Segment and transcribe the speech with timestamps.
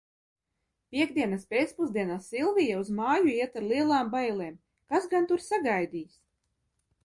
[0.95, 4.59] Piektdienas pēcpusdienā Silvija uz māju iet ar lielām bailēm,
[4.95, 6.21] kas gan tur sagaidīs.